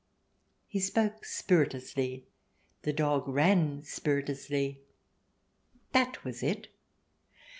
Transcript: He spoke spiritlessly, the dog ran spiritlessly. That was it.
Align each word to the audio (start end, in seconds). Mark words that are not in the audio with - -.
He 0.65 0.79
spoke 0.79 1.25
spiritlessly, 1.25 2.23
the 2.81 2.91
dog 2.91 3.27
ran 3.27 3.83
spiritlessly. 3.83 4.79
That 5.93 6.23
was 6.25 6.41
it. 6.41 6.69